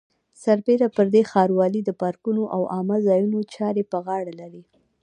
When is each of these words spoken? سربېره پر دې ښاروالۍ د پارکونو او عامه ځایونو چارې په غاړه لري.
سربېره 0.43 0.87
پر 0.95 1.05
دې 1.13 1.21
ښاروالۍ 1.31 1.81
د 1.85 1.91
پارکونو 2.01 2.43
او 2.55 2.61
عامه 2.73 2.97
ځایونو 3.07 3.39
چارې 3.55 3.83
په 3.91 3.97
غاړه 4.05 4.33
لري. 4.41 4.63